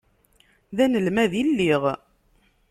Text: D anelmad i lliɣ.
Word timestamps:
D 0.75 0.77
anelmad 0.83 1.31
i 1.41 1.43
lliɣ. 1.49 1.83